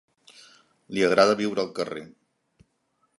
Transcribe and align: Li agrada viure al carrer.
Li 0.97 1.05
agrada 1.09 1.37
viure 1.41 1.65
al 1.65 1.69
carrer. 1.81 2.05